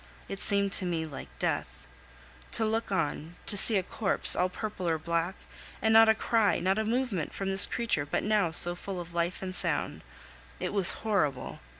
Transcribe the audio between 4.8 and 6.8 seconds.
or black, and not a cry, not